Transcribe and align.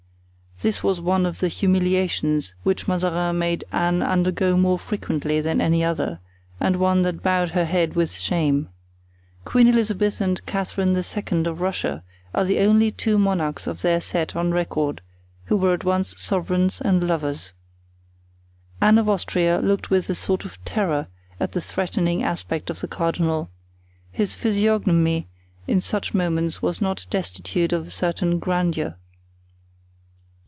This 0.63 0.83
was 0.83 1.01
one 1.01 1.25
of 1.25 1.39
the 1.39 1.47
humiliations 1.47 2.53
which 2.61 2.87
Mazarin 2.87 3.39
made 3.39 3.63
Anne 3.71 4.03
undergo 4.03 4.55
more 4.55 4.77
frequently 4.77 5.41
than 5.41 5.59
any 5.59 5.83
other, 5.83 6.19
and 6.59 6.75
one 6.75 7.01
that 7.01 7.23
bowed 7.23 7.49
her 7.53 7.65
head 7.65 7.95
with 7.95 8.11
shame. 8.11 8.69
Queen 9.43 9.67
Elizabeth 9.67 10.21
and 10.21 10.45
Catherine 10.45 10.95
II. 10.95 11.45
of 11.47 11.61
Russia 11.61 12.03
are 12.35 12.45
the 12.45 12.59
only 12.59 12.91
two 12.91 13.17
monarchs 13.17 13.65
of 13.65 13.81
their 13.81 13.99
set 13.99 14.35
on 14.35 14.51
record 14.51 15.01
who 15.45 15.57
were 15.57 15.73
at 15.73 15.83
once 15.83 16.13
sovereigns 16.21 16.79
and 16.79 17.07
lovers. 17.07 17.53
Anne 18.79 18.99
of 18.99 19.09
Austria 19.09 19.61
looked 19.63 19.89
with 19.89 20.11
a 20.11 20.13
sort 20.13 20.45
of 20.45 20.63
terror 20.63 21.07
at 21.39 21.53
the 21.53 21.61
threatening 21.61 22.21
aspect 22.21 22.69
of 22.69 22.81
the 22.81 22.87
cardinal—his 22.87 24.35
physiognomy 24.35 25.27
in 25.65 25.81
such 25.81 26.13
moments 26.13 26.61
was 26.61 26.79
not 26.79 27.07
destitute 27.09 27.73
of 27.73 27.87
a 27.87 27.89
certain 27.89 28.37
grandeur. 28.37 28.95